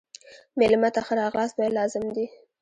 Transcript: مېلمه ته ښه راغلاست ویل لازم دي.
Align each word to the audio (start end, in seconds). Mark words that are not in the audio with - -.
مېلمه 0.59 0.89
ته 0.95 1.01
ښه 1.05 1.13
راغلاست 1.21 1.53
ویل 1.55 1.73
لازم 1.79 2.03
دي. 2.15 2.25